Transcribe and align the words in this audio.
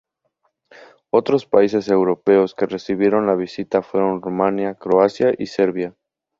Otros 1.11 1.45
países 1.45 1.87
europeos 1.87 2.55
que 2.55 2.65
recibieron 2.65 3.27
la 3.27 3.35
visita 3.35 3.83
fueron 3.83 4.19
Rumanía, 4.23 4.73
Croacia 4.73 5.31
y 5.37 5.45
Serbia. 5.45 5.95